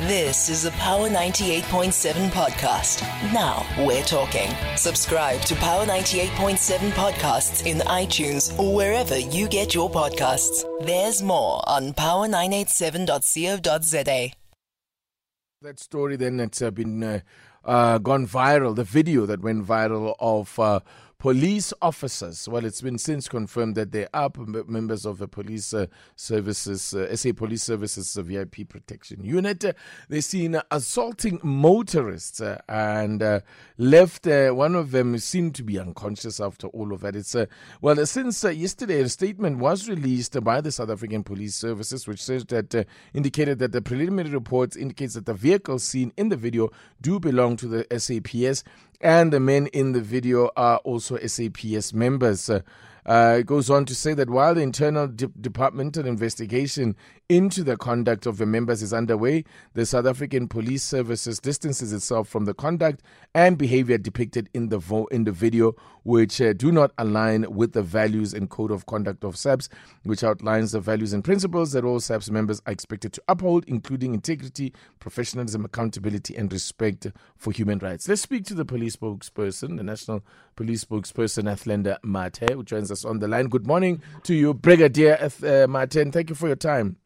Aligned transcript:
This 0.00 0.50
is 0.50 0.66
a 0.66 0.70
Power 0.72 1.08
98.7 1.08 2.28
podcast. 2.28 3.00
Now 3.32 3.64
we're 3.78 4.02
talking. 4.02 4.50
Subscribe 4.76 5.40
to 5.46 5.54
Power 5.54 5.86
98.7 5.86 6.90
podcasts 6.90 7.64
in 7.64 7.78
iTunes 7.78 8.52
or 8.58 8.74
wherever 8.74 9.16
you 9.16 9.48
get 9.48 9.74
your 9.74 9.90
podcasts. 9.90 10.66
There's 10.84 11.22
more 11.22 11.66
on 11.66 11.94
power987.co.za. 11.94 14.32
That 15.62 15.80
story 15.80 16.16
then 16.16 16.36
that's 16.36 16.60
uh, 16.60 16.70
been 16.70 17.02
uh, 17.02 17.20
uh, 17.64 17.96
gone 17.96 18.26
viral, 18.26 18.76
the 18.76 18.84
video 18.84 19.24
that 19.24 19.40
went 19.40 19.66
viral 19.66 20.14
of 20.20 20.58
uh, 20.58 20.80
police 21.18 21.72
officers. 21.80 22.48
Well, 22.48 22.64
it's 22.64 22.82
been 22.82 22.98
since 22.98 23.28
confirmed 23.28 23.74
that 23.76 23.92
they 23.92 24.06
are 24.12 24.30
members 24.66 25.06
of 25.06 25.18
the 25.18 25.26
police 25.26 25.72
uh, 25.72 25.86
services, 26.14 26.92
uh, 26.94 27.14
SA 27.16 27.32
Police 27.32 27.62
Services 27.62 28.14
VIP 28.14 28.68
Protection 28.68 29.24
Unit. 29.24 29.64
Uh, 29.64 29.72
they're 30.08 30.20
seen 30.20 30.60
assaulting 30.70 31.40
motorists 31.42 32.40
uh, 32.40 32.60
and 32.68 33.22
uh, 33.22 33.40
left 33.78 34.26
uh, 34.26 34.50
one 34.50 34.74
of 34.74 34.90
them 34.90 35.16
seemed 35.18 35.54
to 35.54 35.62
be 35.62 35.78
unconscious 35.78 36.38
after 36.38 36.66
all 36.68 36.92
of 36.92 37.00
that. 37.00 37.16
It's 37.16 37.34
well 37.80 38.04
since 38.04 38.44
yesterday 38.44 39.00
a 39.00 39.08
statement 39.08 39.58
was 39.58 39.88
released 39.88 40.42
by 40.44 40.60
the 40.60 40.70
South 40.70 40.90
African 40.90 41.24
Police 41.24 41.54
Services, 41.54 42.06
which 42.06 42.22
says 42.22 42.44
that 42.46 42.86
indicated 43.14 43.58
that 43.60 43.72
the 43.72 43.80
preliminary 43.80 44.34
reports 44.34 44.76
indicates 44.76 45.14
that 45.14 45.26
the 45.26 45.34
vehicles 45.34 45.82
seen 45.82 46.12
in 46.16 46.28
the 46.28 46.36
video 46.36 46.70
do 47.00 47.18
belong 47.18 47.56
to 47.56 47.66
the 47.66 47.86
SAPS 47.98 48.64
and 49.00 49.32
the 49.32 49.40
men 49.40 49.66
in 49.68 49.92
the 49.92 50.00
video 50.00 50.50
are 50.56 50.78
also 50.78 51.18
SAPS 51.18 51.92
members. 51.92 52.50
Uh, 53.06 53.36
it 53.38 53.46
goes 53.46 53.70
on 53.70 53.84
to 53.84 53.94
say 53.94 54.14
that 54.14 54.28
while 54.28 54.52
the 54.54 54.60
internal 54.60 55.06
de- 55.06 55.28
departmental 55.40 56.04
investigation 56.06 56.96
into 57.28 57.62
the 57.62 57.76
conduct 57.76 58.26
of 58.26 58.38
the 58.38 58.46
members 58.46 58.82
is 58.82 58.92
underway, 58.92 59.44
the 59.74 59.86
South 59.86 60.06
African 60.06 60.48
Police 60.48 60.82
Services 60.82 61.38
distances 61.38 61.92
itself 61.92 62.28
from 62.28 62.46
the 62.46 62.54
conduct 62.54 63.02
and 63.32 63.56
behavior 63.56 63.96
depicted 63.96 64.48
in 64.54 64.70
the 64.70 64.78
vo- 64.78 65.06
in 65.06 65.22
the 65.22 65.30
video, 65.32 65.74
which 66.02 66.40
uh, 66.40 66.52
do 66.52 66.72
not 66.72 66.90
align 66.98 67.46
with 67.48 67.72
the 67.72 67.82
values 67.82 68.34
and 68.34 68.50
code 68.50 68.72
of 68.72 68.86
conduct 68.86 69.22
of 69.22 69.36
SAPS, 69.36 69.68
which 70.02 70.24
outlines 70.24 70.72
the 70.72 70.80
values 70.80 71.12
and 71.12 71.22
principles 71.22 71.72
that 71.72 71.84
all 71.84 72.00
SAPS 72.00 72.30
members 72.30 72.60
are 72.66 72.72
expected 72.72 73.12
to 73.12 73.22
uphold, 73.28 73.64
including 73.68 74.14
integrity, 74.14 74.72
professionalism, 74.98 75.64
accountability, 75.64 76.36
and 76.36 76.52
respect 76.52 77.06
for 77.36 77.52
human 77.52 77.78
rights. 77.78 78.08
Let's 78.08 78.22
speak 78.22 78.44
to 78.46 78.54
the 78.54 78.64
police 78.64 78.96
spokesperson, 78.96 79.76
the 79.76 79.84
National 79.84 80.24
Police 80.56 80.84
spokesperson, 80.84 81.44
Athlenda 81.44 81.98
Mathe, 82.02 82.52
who 82.52 82.64
joins 82.64 82.90
us 82.90 82.95
on 83.04 83.18
the 83.18 83.28
line. 83.28 83.48
Good 83.48 83.66
morning 83.66 84.02
to 84.24 84.34
you, 84.34 84.54
Brigadier 84.54 85.18
uh, 85.20 85.66
Mathe, 85.66 86.00
and 86.00 86.12
thank 86.12 86.30
you 86.30 86.34
for 86.34 86.46
your 86.46 86.56
time. 86.56 86.96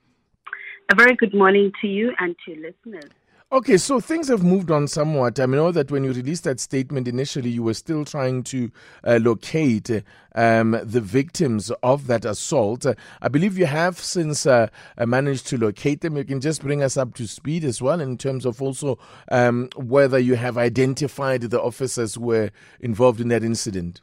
A 0.92 0.94
very 0.94 1.14
good 1.14 1.34
morning 1.34 1.72
to 1.80 1.86
you 1.86 2.12
and 2.18 2.34
to 2.46 2.54
listeners. 2.54 3.10
Okay, 3.52 3.78
so 3.78 3.98
things 3.98 4.28
have 4.28 4.44
moved 4.44 4.70
on 4.70 4.86
somewhat. 4.86 5.40
I 5.40 5.46
know 5.46 5.72
that 5.72 5.90
when 5.90 6.04
you 6.04 6.12
released 6.12 6.44
that 6.44 6.60
statement 6.60 7.08
initially, 7.08 7.50
you 7.50 7.64
were 7.64 7.74
still 7.74 8.04
trying 8.04 8.44
to 8.44 8.70
uh, 9.02 9.18
locate 9.20 9.90
um, 10.36 10.78
the 10.84 11.00
victims 11.00 11.72
of 11.82 12.06
that 12.06 12.24
assault. 12.24 12.86
Uh, 12.86 12.94
I 13.20 13.26
believe 13.26 13.58
you 13.58 13.66
have 13.66 13.98
since 13.98 14.46
uh, 14.46 14.68
uh, 14.96 15.04
managed 15.04 15.48
to 15.48 15.58
locate 15.58 16.00
them. 16.00 16.16
You 16.16 16.22
can 16.22 16.40
just 16.40 16.62
bring 16.62 16.80
us 16.80 16.96
up 16.96 17.14
to 17.14 17.26
speed 17.26 17.64
as 17.64 17.82
well 17.82 18.00
in 18.00 18.16
terms 18.18 18.46
of 18.46 18.62
also 18.62 19.00
um, 19.32 19.68
whether 19.74 20.20
you 20.20 20.36
have 20.36 20.56
identified 20.56 21.42
the 21.42 21.60
officers 21.60 22.14
who 22.14 22.20
were 22.26 22.50
involved 22.78 23.20
in 23.20 23.26
that 23.28 23.42
incident. 23.42 24.00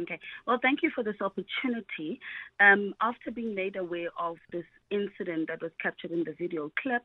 Okay. 0.00 0.18
Well, 0.46 0.58
thank 0.60 0.82
you 0.82 0.90
for 0.94 1.02
this 1.02 1.16
opportunity. 1.20 2.20
Um, 2.60 2.94
after 3.00 3.30
being 3.30 3.54
made 3.54 3.76
aware 3.76 4.10
of 4.18 4.36
this 4.52 4.64
incident 4.90 5.48
that 5.48 5.62
was 5.62 5.72
captured 5.82 6.10
in 6.10 6.24
the 6.24 6.32
video 6.32 6.70
clip, 6.82 7.02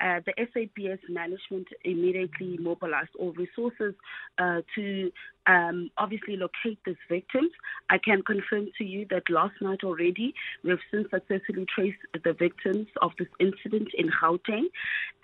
uh, 0.00 0.20
the 0.26 0.32
SAPS 0.36 1.02
management 1.08 1.68
immediately 1.84 2.56
mobilized 2.58 3.10
all 3.18 3.32
resources 3.32 3.94
uh, 4.38 4.62
to 4.74 5.10
um, 5.46 5.90
obviously 5.98 6.36
locate 6.36 6.78
these 6.86 6.96
victims. 7.08 7.50
I 7.90 7.98
can 7.98 8.22
confirm 8.22 8.68
to 8.78 8.84
you 8.84 9.06
that 9.10 9.28
last 9.28 9.54
night 9.60 9.84
already 9.84 10.34
we 10.62 10.70
have 10.70 10.78
since 10.90 11.08
successfully 11.10 11.66
traced 11.74 11.98
the 12.12 12.32
victims 12.32 12.86
of 13.02 13.12
this 13.18 13.28
incident 13.38 13.88
in 13.94 14.10
Gauteng, 14.10 14.66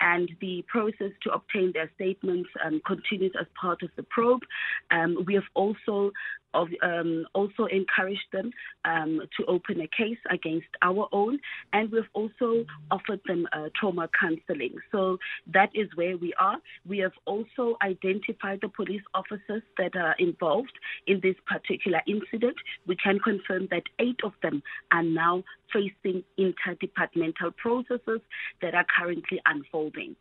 and 0.00 0.30
the 0.40 0.64
process 0.68 1.12
to 1.22 1.30
obtain 1.32 1.72
their 1.72 1.90
statements 1.94 2.50
um, 2.64 2.80
continues 2.86 3.32
as 3.40 3.46
part 3.60 3.82
of 3.82 3.90
the 3.96 4.02
probe. 4.02 4.42
Um, 4.90 5.24
we 5.26 5.34
have 5.34 5.44
also 5.54 6.12
of, 6.54 6.68
um, 6.82 7.26
also 7.32 7.66
encouraged 7.66 8.26
them 8.32 8.50
um, 8.84 9.20
to 9.36 9.46
open 9.46 9.80
a 9.80 9.88
case 9.88 10.18
against 10.30 10.66
our 10.82 11.08
own, 11.12 11.38
and 11.72 11.90
we've 12.00 12.10
also 12.14 12.64
offered 12.90 13.20
them 13.26 13.46
uh, 13.52 13.68
trauma 13.78 14.08
counseling. 14.18 14.74
So 14.92 15.18
that 15.52 15.70
is 15.74 15.88
where 15.94 16.16
we 16.16 16.32
are. 16.40 16.56
We 16.86 16.98
have 16.98 17.12
also 17.26 17.76
identified 17.82 18.60
the 18.62 18.68
police 18.68 19.02
officers 19.14 19.62
that 19.78 19.96
are 19.96 20.14
involved 20.18 20.72
in 21.06 21.20
this 21.22 21.36
particular 21.46 22.00
incident. 22.06 22.56
We 22.86 22.96
can 22.96 23.18
confirm 23.18 23.68
that 23.70 23.84
eight 23.98 24.20
of 24.24 24.32
them 24.42 24.62
are 24.92 25.02
now 25.02 25.44
facing 25.72 26.24
interdepartmental 26.38 27.56
processes 27.56 28.20
that 28.62 28.74
are 28.74 28.86
currently 28.98 29.40
unfolding. 29.46 30.16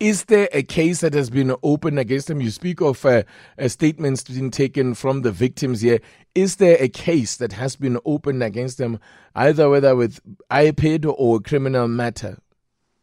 Is 0.00 0.24
there 0.24 0.48
a 0.52 0.62
case 0.62 1.00
that 1.00 1.14
has 1.14 1.30
been 1.30 1.54
opened 1.62 1.98
against 1.98 2.28
them? 2.28 2.40
You 2.40 2.50
speak 2.50 2.80
of 2.80 3.04
uh, 3.04 3.22
uh, 3.58 3.68
statements 3.68 4.24
being 4.24 4.50
taken 4.50 4.94
from 4.94 5.22
the 5.22 5.32
victims 5.32 5.80
here. 5.80 6.00
Is 6.34 6.56
there 6.56 6.76
a 6.80 6.88
case 6.88 7.36
that 7.36 7.52
has 7.52 7.76
been 7.76 7.98
opened 8.04 8.42
against 8.42 8.78
them, 8.78 8.98
either 9.34 9.70
whether 9.70 9.94
with 9.94 10.20
IPID 10.50 11.12
or 11.16 11.40
criminal 11.40 11.86
matter? 11.86 12.38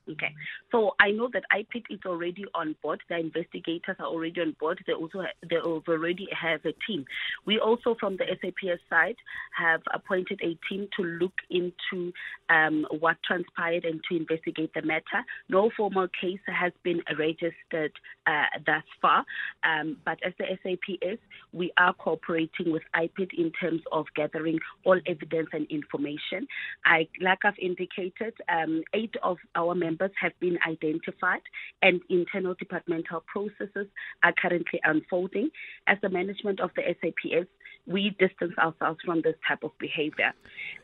Okay. 0.09 0.33
So 0.71 0.95
I 0.99 1.11
know 1.11 1.29
that 1.33 1.43
IPID 1.51 1.83
is 1.89 1.99
already 2.05 2.45
on 2.55 2.75
board. 2.81 3.01
The 3.09 3.17
investigators 3.17 3.97
are 3.99 4.05
already 4.05 4.39
on 4.41 4.55
board. 4.59 4.79
They 4.87 4.93
also 4.93 5.23
they 5.49 5.57
already 5.57 6.27
have 6.39 6.61
a 6.65 6.73
team. 6.87 7.05
We 7.45 7.59
also, 7.59 7.95
from 7.99 8.17
the 8.17 8.25
SAPS 8.41 8.81
side, 8.89 9.15
have 9.57 9.81
appointed 9.93 10.39
a 10.41 10.57
team 10.69 10.87
to 10.97 11.03
look 11.03 11.33
into 11.49 12.13
um, 12.49 12.85
what 12.99 13.17
transpired 13.25 13.83
and 13.83 14.01
to 14.09 14.17
investigate 14.17 14.71
the 14.73 14.81
matter. 14.81 15.25
No 15.49 15.71
formal 15.75 16.07
case 16.19 16.39
has 16.47 16.71
been 16.83 17.01
registered 17.17 17.91
uh, 18.27 18.45
thus 18.65 18.83
far, 19.01 19.25
um, 19.63 19.97
but 20.05 20.17
as 20.25 20.33
the 20.37 20.45
SAPS, 20.63 21.19
we 21.53 21.71
are 21.77 21.93
cooperating 21.93 22.71
with 22.71 22.83
IPID 22.95 23.33
in 23.37 23.51
terms 23.59 23.81
of 23.91 24.05
gathering 24.15 24.59
all 24.85 24.99
evidence 25.05 25.49
and 25.53 25.67
information. 25.69 26.47
I, 26.85 27.07
like 27.19 27.39
I've 27.43 27.59
indicated, 27.59 28.33
um, 28.47 28.83
eight 28.93 29.15
of 29.23 29.37
our 29.55 29.75
members 29.75 30.11
have 30.21 30.33
been 30.39 30.57
identified 30.67 31.41
and 31.81 32.01
internal 32.09 32.55
departmental 32.55 33.23
processes 33.27 33.87
are 34.23 34.33
currently 34.33 34.79
unfolding. 34.83 35.49
As 35.87 35.97
the 36.01 36.09
management 36.09 36.59
of 36.59 36.71
the 36.75 36.83
SAPS, 37.01 37.47
we 37.87 38.15
distance 38.19 38.53
ourselves 38.57 38.99
from 39.03 39.21
this 39.21 39.35
type 39.47 39.63
of 39.63 39.71
behavior. 39.79 40.33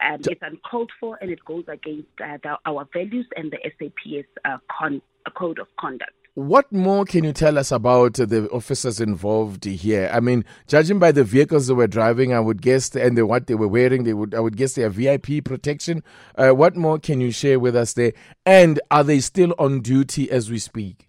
Um, 0.01 0.19
it's 0.25 0.41
uncalled 0.41 0.91
for 0.99 1.17
and 1.21 1.31
it 1.31 1.43
goes 1.45 1.65
against 1.67 2.07
uh, 2.23 2.37
the, 2.43 2.57
our 2.65 2.87
values 2.93 3.27
and 3.35 3.51
the 3.51 3.59
SAPS 3.63 4.27
uh, 4.45 4.57
con- 4.69 5.01
code 5.37 5.59
of 5.59 5.67
conduct. 5.79 6.11
What 6.37 6.71
more 6.71 7.03
can 7.03 7.23
you 7.23 7.33
tell 7.33 7.57
us 7.57 7.71
about 7.71 8.13
the 8.13 8.47
officers 8.51 9.01
involved 9.01 9.65
here? 9.65 10.07
I 10.13 10.19
mean, 10.19 10.45
judging 10.67 10.99
by 10.99 11.11
the 11.11 11.23
vehicles 11.23 11.65
they 11.65 11.73
were 11.73 11.87
driving, 11.87 12.31
I 12.31 12.39
would 12.39 12.61
guess, 12.61 12.95
and 12.95 13.17
the, 13.17 13.25
what 13.25 13.47
they 13.47 13.55
were 13.55 13.67
wearing, 13.67 14.03
they 14.03 14.13
would, 14.13 14.35
I 14.35 14.39
would 14.39 14.55
guess, 14.55 14.73
they 14.73 14.83
have 14.83 14.93
VIP 14.93 15.43
protection. 15.43 16.03
Uh, 16.35 16.51
what 16.51 16.75
more 16.75 16.99
can 16.99 17.21
you 17.21 17.31
share 17.31 17.59
with 17.59 17.75
us 17.75 17.93
there? 17.93 18.13
And 18.45 18.79
are 18.91 19.03
they 19.03 19.19
still 19.19 19.55
on 19.57 19.81
duty 19.81 20.29
as 20.29 20.51
we 20.51 20.59
speak? 20.59 21.06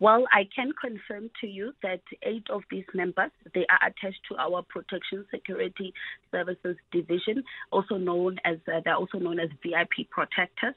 Well, 0.00 0.26
I 0.32 0.46
can 0.54 0.70
confirm 0.80 1.30
to 1.40 1.46
you 1.48 1.72
that 1.82 2.00
eight 2.22 2.46
of 2.50 2.62
these 2.70 2.84
members 2.94 3.30
they 3.54 3.66
are 3.68 3.88
attached 3.88 4.20
to 4.28 4.36
our 4.36 4.62
Protection 4.62 5.24
Security 5.30 5.92
Services 6.30 6.76
Division, 6.92 7.42
also 7.72 7.96
known 7.96 8.38
as 8.44 8.58
uh, 8.68 8.80
they're 8.84 8.94
also 8.94 9.18
known 9.18 9.40
as 9.40 9.48
VIP 9.62 10.08
protectors. 10.10 10.74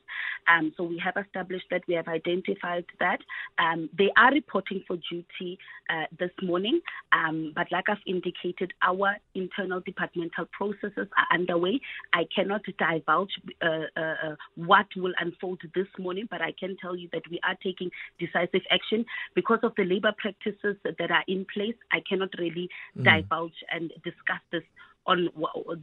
Um, 0.48 0.74
so 0.76 0.84
we 0.84 1.00
have 1.04 1.24
established 1.24 1.66
that 1.70 1.84
we 1.88 1.94
have 1.94 2.08
identified 2.08 2.86
that 3.00 3.20
um, 3.60 3.90
they 3.96 4.10
are 4.18 4.32
reporting 4.32 4.84
for 4.88 4.98
duty 5.10 5.60
uh, 5.90 6.06
this 6.20 6.32
morning. 6.42 6.82
Um, 7.12 7.52
but 7.56 7.68
like 7.72 7.90
I've 7.90 7.98
indicated, 8.08 8.74
our 8.82 9.18
internal 9.36 9.82
departmental 9.82 10.46
processes 10.52 11.08
are 11.18 11.28
underway. 11.34 11.80
I 12.14 12.24
cannot 12.34 12.62
divulge 12.66 13.32
uh, 13.62 13.68
uh, 13.96 14.00
uh 14.00 14.36
what 14.56 14.88
will 14.96 15.14
unfold 15.20 15.60
this 15.76 15.88
morning, 16.00 16.28
but 16.32 16.42
I 16.42 16.54
can 16.60 16.76
tell 16.82 16.96
you 16.96 17.10
that 17.14 17.24
we 17.30 17.40
are 17.44 17.56
taking 17.62 17.92
decisive 18.20 18.62
action 18.72 19.06
because 19.36 19.60
of 19.64 19.74
the 19.76 19.84
labor 19.84 20.14
practices 20.18 20.76
that 20.84 21.12
are 21.12 21.24
in 21.28 21.46
place, 21.54 21.76
I 21.92 22.02
cannot 22.08 22.30
really 22.38 22.70
mm. 22.98 23.04
divulge 23.04 23.64
and 23.72 23.92
discuss 24.04 24.42
this 24.52 24.64
on 25.08 25.30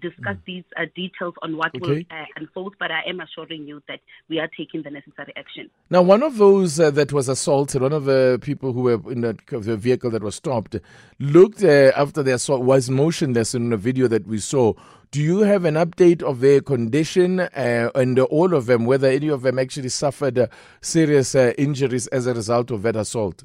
discuss 0.01 0.37
mm. 0.37 0.45
these 0.47 0.65
uh, 0.77 0.83
details 0.95 1.35
on 1.43 1.57
what 1.57 1.75
okay. 1.75 1.81
will 1.81 2.03
uh, 2.11 2.25
unfold, 2.37 2.75
but 2.79 2.91
I 2.91 3.03
am 3.09 3.21
assuring 3.21 3.67
you 3.67 3.83
that 3.89 4.01
we 4.29 4.39
are 4.39 4.49
taking 4.57 4.83
the 4.83 4.91
necessary 4.91 5.33
action. 5.37 5.71
Now, 5.91 6.03
one 6.03 6.23
of 6.23 6.37
those 6.37 6.79
uh, 6.79 6.91
that 6.93 7.13
was 7.13 7.29
assaulted, 7.29 7.83
one 7.83 7.93
of 7.93 8.05
the 8.05 8.39
people 8.41 8.73
who 8.73 8.83
were 8.83 9.13
in 9.13 9.23
the, 9.23 9.37
the 9.51 9.77
vehicle 9.77 10.11
that 10.11 10.23
was 10.23 10.37
stopped, 10.37 10.77
looked 11.19 11.65
uh, 11.65 11.93
after 11.97 12.23
the 12.23 12.35
assault 12.35 12.63
was 12.63 12.89
motionless 12.91 13.55
in 13.55 13.73
a 13.73 13.77
video 13.77 14.07
that 14.09 14.27
we 14.27 14.39
saw. 14.39 14.73
Do 15.11 15.23
you 15.23 15.39
have 15.39 15.65
an 15.65 15.75
update 15.75 16.23
of 16.23 16.41
their 16.41 16.61
condition 16.61 17.41
uh, 17.41 17.91
and 17.95 18.19
all 18.19 18.53
of 18.53 18.67
them, 18.67 18.85
whether 18.85 19.09
any 19.09 19.29
of 19.29 19.41
them 19.41 19.59
actually 19.59 19.89
suffered 19.89 20.39
uh, 20.39 20.47
serious 20.83 21.35
uh, 21.35 21.55
injuries 21.57 22.09
as 22.09 22.27
a 22.27 22.35
result 22.35 22.71
of 22.71 22.83
that 22.83 22.95
assault? 22.95 23.45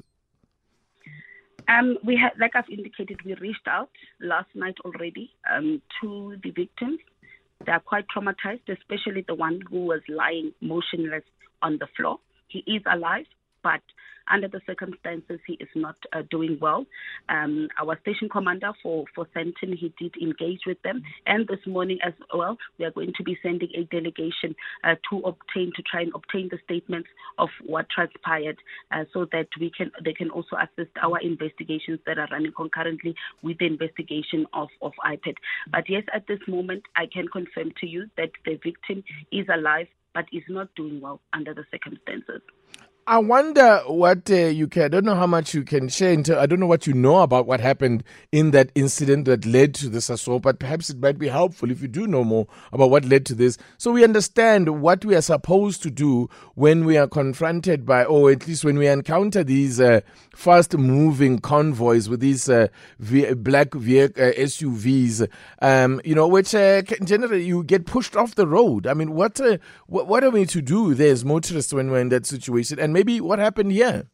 Um, 1.66 1.96
we 2.04 2.20
like 2.38 2.54
I've 2.54 2.68
indicated, 2.68 3.24
we 3.24 3.34
reached 3.36 3.66
out 3.66 3.88
last 4.20 4.48
night 4.54 4.74
already 4.84 5.30
um, 5.50 5.80
to 6.02 6.36
the 6.42 6.50
victims. 6.50 6.98
They 7.64 7.72
are 7.72 7.80
quite 7.80 8.04
traumatized, 8.14 8.68
especially 8.68 9.24
the 9.26 9.34
one 9.34 9.62
who 9.70 9.86
was 9.86 10.02
lying 10.06 10.52
motionless 10.60 11.24
on 11.62 11.78
the 11.78 11.86
floor. 11.96 12.18
He 12.48 12.58
is 12.66 12.82
alive, 12.84 13.24
but 13.62 13.80
under 14.30 14.48
the 14.48 14.60
circumstances, 14.66 15.40
he 15.46 15.54
is 15.54 15.68
not 15.74 15.96
uh, 16.12 16.22
doing 16.30 16.58
well. 16.60 16.86
Um, 17.28 17.68
our 17.80 17.98
station 18.00 18.28
commander 18.28 18.72
for, 18.82 19.04
for 19.14 19.26
Sandton, 19.34 19.76
he 19.76 19.92
did 19.98 20.14
engage 20.20 20.60
with 20.66 20.80
them. 20.82 21.02
And 21.26 21.46
this 21.48 21.60
morning 21.66 21.98
as 22.04 22.12
well, 22.34 22.56
we 22.78 22.84
are 22.84 22.90
going 22.90 23.12
to 23.16 23.22
be 23.22 23.38
sending 23.42 23.68
a 23.74 23.84
delegation 23.84 24.54
uh, 24.82 24.94
to 25.10 25.18
obtain, 25.20 25.72
to 25.76 25.82
try 25.82 26.02
and 26.02 26.12
obtain 26.14 26.48
the 26.50 26.58
statements 26.64 27.08
of 27.38 27.48
what 27.64 27.86
transpired 27.90 28.58
uh, 28.92 29.04
so 29.12 29.26
that 29.32 29.48
we 29.60 29.70
can, 29.70 29.90
they 30.04 30.12
can 30.12 30.30
also 30.30 30.56
assist 30.56 30.90
our 31.02 31.18
investigations 31.20 32.00
that 32.06 32.18
are 32.18 32.28
running 32.30 32.52
concurrently 32.56 33.14
with 33.42 33.58
the 33.58 33.66
investigation 33.66 34.46
of, 34.52 34.68
of 34.82 34.92
IPID. 35.04 35.36
But 35.70 35.88
yes, 35.88 36.04
at 36.12 36.26
this 36.26 36.40
moment, 36.48 36.82
I 36.96 37.06
can 37.06 37.28
confirm 37.28 37.72
to 37.80 37.86
you 37.86 38.06
that 38.16 38.30
the 38.44 38.58
victim 38.62 39.04
is 39.30 39.46
alive 39.52 39.88
but 40.14 40.26
is 40.32 40.44
not 40.48 40.72
doing 40.76 41.00
well 41.00 41.20
under 41.32 41.52
the 41.52 41.64
circumstances. 41.70 42.40
I 43.06 43.18
wonder 43.18 43.82
what 43.86 44.30
uh, 44.30 44.34
you 44.34 44.66
can. 44.66 44.84
I 44.84 44.88
don't 44.88 45.04
know 45.04 45.14
how 45.14 45.26
much 45.26 45.52
you 45.52 45.62
can 45.62 45.90
share. 45.90 46.10
Into, 46.10 46.40
I 46.40 46.46
don't 46.46 46.58
know 46.58 46.66
what 46.66 46.86
you 46.86 46.94
know 46.94 47.20
about 47.20 47.46
what 47.46 47.60
happened 47.60 48.02
in 48.32 48.52
that 48.52 48.70
incident 48.74 49.26
that 49.26 49.44
led 49.44 49.74
to 49.74 49.90
this 49.90 50.08
assault, 50.08 50.40
but 50.42 50.58
perhaps 50.58 50.88
it 50.88 50.98
might 50.98 51.18
be 51.18 51.28
helpful 51.28 51.70
if 51.70 51.82
you 51.82 51.88
do 51.88 52.06
know 52.06 52.24
more 52.24 52.46
about 52.72 52.88
what 52.88 53.04
led 53.04 53.26
to 53.26 53.34
this, 53.34 53.58
so 53.76 53.92
we 53.92 54.04
understand 54.04 54.80
what 54.80 55.04
we 55.04 55.14
are 55.14 55.20
supposed 55.20 55.82
to 55.82 55.90
do 55.90 56.30
when 56.54 56.86
we 56.86 56.96
are 56.96 57.06
confronted 57.06 57.84
by, 57.84 58.04
or 58.04 58.30
at 58.30 58.48
least 58.48 58.64
when 58.64 58.78
we 58.78 58.86
encounter 58.86 59.44
these 59.44 59.80
uh, 59.82 60.00
fast-moving 60.34 61.40
convoys 61.40 62.08
with 62.08 62.20
these 62.20 62.48
uh, 62.48 62.68
black 62.98 63.76
uh, 63.76 63.78
SUVs. 63.78 65.28
Um, 65.60 66.00
you 66.06 66.14
know, 66.14 66.26
which 66.26 66.54
uh, 66.54 66.80
generally 67.04 67.44
you 67.44 67.64
get 67.64 67.84
pushed 67.84 68.16
off 68.16 68.34
the 68.34 68.46
road. 68.46 68.86
I 68.86 68.94
mean, 68.94 69.12
what, 69.12 69.38
uh, 69.42 69.58
what 69.88 70.06
what 70.06 70.24
are 70.24 70.30
we 70.30 70.46
to 70.46 70.62
do 70.62 70.94
there 70.94 71.12
as 71.12 71.22
motorists 71.22 71.74
when 71.74 71.90
we're 71.90 72.00
in 72.00 72.08
that 72.08 72.24
situation? 72.24 72.78
And 72.80 72.93
maybe 72.94 73.20
what 73.20 73.38
happened 73.38 73.72
here? 73.72 74.06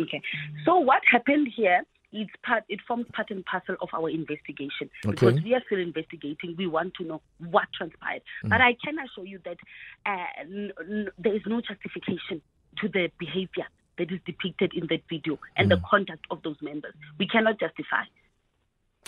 Okay. 0.00 0.20
So 0.64 0.78
what 0.90 1.02
happened 1.10 1.48
here 1.56 1.80
it's 2.16 2.30
part 2.44 2.62
it 2.68 2.80
forms 2.86 3.06
part 3.12 3.28
and 3.30 3.44
parcel 3.44 3.76
of 3.80 3.88
our 3.92 4.08
investigation. 4.08 4.88
Okay. 5.04 5.10
because 5.10 5.42
we 5.42 5.54
are 5.54 5.62
still 5.66 5.80
investigating 5.80 6.54
we 6.56 6.66
want 6.66 6.94
to 6.94 7.04
know 7.04 7.20
what 7.38 7.66
transpired. 7.76 8.22
But 8.42 8.60
i 8.60 8.76
can 8.84 8.96
assure 9.04 9.26
you 9.26 9.40
that 9.44 9.58
uh, 10.06 10.30
n- 10.40 10.72
n- 10.80 11.08
there 11.18 11.34
is 11.34 11.42
no 11.46 11.60
justification 11.60 12.40
to 12.80 12.88
the 12.88 13.10
behavior 13.18 13.66
that 13.98 14.10
is 14.10 14.20
depicted 14.26 14.72
in 14.74 14.86
that 14.88 15.02
video 15.08 15.38
and 15.56 15.70
the 15.70 15.80
conduct 15.88 16.24
of 16.30 16.42
those 16.42 16.56
members. 16.62 16.94
We 17.18 17.26
cannot 17.28 17.58
justify. 17.60 18.04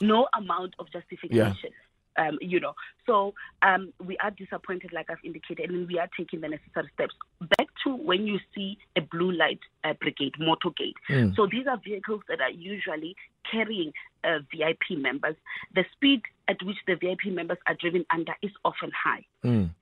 No 0.01 0.29
amount 0.37 0.75
of 0.79 0.87
justification 0.93 1.71
um, 2.19 2.39
you 2.41 2.61
know, 2.61 2.75
so 3.07 3.35
um, 3.63 3.93
we 4.05 4.17
are 4.19 4.31
disappointed, 4.31 4.93
like 4.93 5.11
I've 5.11 5.25
indicated, 5.25 5.71
and 5.71 5.89
we 5.89 5.99
are 5.99 6.09
taking 6.17 6.41
the 6.41 6.49
necessary 6.49 6.91
steps. 6.95 7.15
Back 7.41 7.69
to 7.85 7.95
when 7.95 8.27
you 8.27 8.39
see 8.55 8.79
a 8.97 9.01
blue 9.01 9.33
light 9.33 9.61
uh, 9.85 9.93
brigade, 10.01 10.35
motorcade. 10.41 10.95
So 11.37 11.47
these 11.51 11.67
are 11.67 11.81
vehicles 11.83 12.23
that 12.29 12.41
are 12.41 12.51
usually 12.51 13.17
carrying 13.51 13.93
uh, 14.25 14.39
VIP 14.51 14.99
members. 14.99 15.37
The 15.75 15.85
speed 15.93 16.23
at 16.49 16.57
which 16.63 16.77
the 16.87 16.95
VIP 16.95 17.33
members 17.33 17.59
are 17.67 17.75
driven 17.75 18.05
under 18.11 18.33
is 18.43 18.51
often 18.65 18.91
high, 18.91 19.25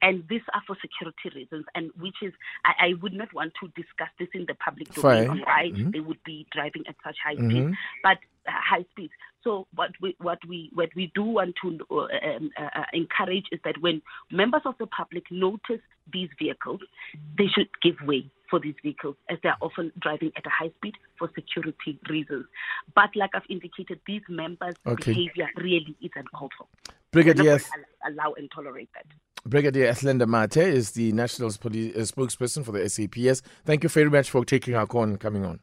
and 0.02 0.24
these 0.28 0.42
are 0.52 0.62
for 0.66 0.76
security 0.80 1.30
reasons. 1.34 1.64
And 1.74 1.90
which 1.98 2.16
is, 2.22 2.32
I, 2.64 2.88
I 2.88 2.94
would 3.00 3.14
not 3.14 3.32
want 3.32 3.52
to 3.62 3.68
discuss 3.68 4.08
this 4.18 4.28
in 4.34 4.44
the 4.46 4.54
public 4.54 4.92
domain 4.92 5.28
Fine. 5.28 5.30
on 5.30 5.38
why 5.40 5.70
they 5.74 6.00
would 6.00 6.22
be 6.24 6.46
driving 6.52 6.84
at 6.88 6.96
such 7.04 7.16
high 7.24 7.36
speed, 7.36 7.74
but 8.02 8.18
high 8.46 8.84
speed. 8.90 9.10
So 9.42 9.66
what 9.74 9.90
we 10.00 10.16
what 10.20 10.38
we 10.48 10.70
what 10.74 10.88
we 10.96 11.12
do 11.14 11.22
want 11.22 11.54
to 11.62 11.78
uh, 11.90 11.96
um, 12.36 12.50
uh, 12.58 12.80
uh, 12.80 12.84
encourage 12.94 13.44
is 13.52 13.60
that 13.64 13.76
when 13.80 14.00
members 14.30 14.62
of 14.64 14.74
the 14.78 14.86
public 14.86 15.24
notice 15.30 15.82
these 16.12 16.30
vehicles, 16.38 16.80
they 17.36 17.46
should 17.54 17.68
give 17.82 17.96
way 18.06 18.30
for 18.50 18.58
these 18.58 18.74
vehicles 18.82 19.16
as 19.28 19.38
they 19.42 19.50
are 19.50 19.58
often 19.60 19.92
driving 20.00 20.32
at 20.36 20.46
a 20.46 20.50
high 20.50 20.70
speed 20.76 20.94
for 21.18 21.30
security 21.34 21.98
reasons. 22.08 22.46
But 22.94 23.10
like 23.14 23.30
I've 23.34 23.42
indicated, 23.50 24.00
these 24.06 24.22
members' 24.28 24.76
Okay. 24.86 25.12
behavior 25.12 25.48
really 25.56 25.96
is 26.00 26.10
uncalled 26.16 26.52
for. 26.56 26.66
Brigadier, 27.10 27.44
We're 27.44 27.50
not 27.52 27.70
going 27.70 27.84
to 27.84 28.22
allow 28.22 28.32
and 28.34 28.50
tolerate 28.50 28.88
that. 28.94 29.06
Brigadier 29.46 29.88
Athlenda 29.90 30.26
Mathe 30.26 30.62
is 30.62 30.92
the 30.92 31.12
National 31.12 31.48
uh, 31.48 31.52
spokesperson 31.52 32.64
for 32.64 32.72
the 32.72 32.88
SAPS. 32.88 33.42
Thank 33.64 33.82
you 33.82 33.88
very 33.90 34.08
much 34.08 34.30
for 34.30 34.44
taking 34.44 34.74
our 34.74 34.86
call 34.86 35.02
and 35.02 35.20
coming 35.20 35.44
on. 35.44 35.60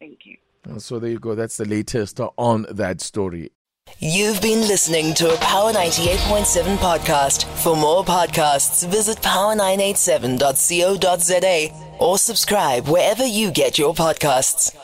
Thank 0.00 0.26
you. 0.26 0.36
So 0.78 0.98
there 0.98 1.10
you 1.10 1.18
go. 1.18 1.34
That's 1.34 1.56
the 1.56 1.64
latest 1.64 2.20
on 2.36 2.66
that 2.70 3.00
story. 3.00 3.50
You've 3.98 4.42
been 4.42 4.68
listening 4.68 5.14
to 5.14 5.32
a 5.32 5.38
Power 5.38 5.72
98.7 5.72 6.76
podcast. 6.76 7.44
For 7.62 7.74
more 7.76 8.04
podcasts, 8.04 8.86
visit 8.86 9.16
power987.co.za 9.18 11.96
or 11.98 12.18
subscribe 12.18 12.88
wherever 12.88 13.24
you 13.24 13.50
get 13.50 13.78
your 13.78 13.94
podcasts. 13.94 14.76